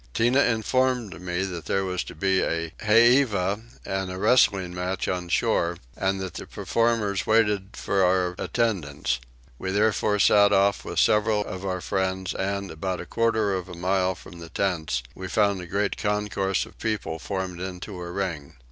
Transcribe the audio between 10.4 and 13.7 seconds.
off with several of our friends and, about a quarter of